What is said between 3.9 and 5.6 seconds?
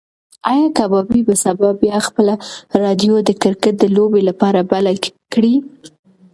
لوبې لپاره بله کړي؟